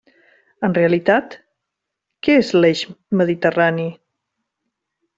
En 0.67 0.71
realitat, 0.77 1.35
¿què 2.29 2.39
és 2.39 2.51
l'eix 2.63 2.83
mediterrani? 3.23 3.89